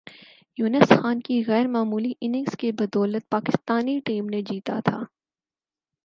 [0.57, 4.97] یونس خان کی غیر معمولی اننگز کی بدولت پاکستانی ٹیم نے جیتا تھا